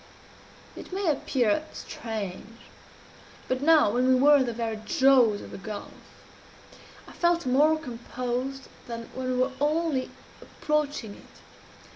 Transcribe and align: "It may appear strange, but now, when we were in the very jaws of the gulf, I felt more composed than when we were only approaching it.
"It 0.75 0.91
may 0.91 1.05
appear 1.11 1.61
strange, 1.73 2.61
but 3.47 3.61
now, 3.61 3.91
when 3.91 4.07
we 4.07 4.15
were 4.15 4.37
in 4.37 4.47
the 4.47 4.51
very 4.51 4.77
jaws 4.83 5.41
of 5.41 5.51
the 5.51 5.59
gulf, 5.59 5.91
I 7.07 7.11
felt 7.11 7.45
more 7.45 7.77
composed 7.77 8.67
than 8.87 9.09
when 9.13 9.33
we 9.33 9.37
were 9.37 9.51
only 9.61 10.09
approaching 10.41 11.13
it. 11.13 11.39